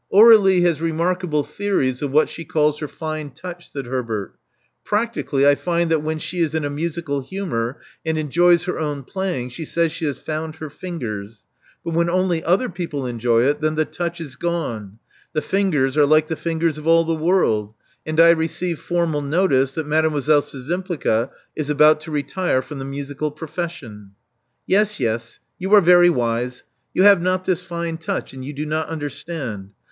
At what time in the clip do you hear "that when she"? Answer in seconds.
5.91-6.39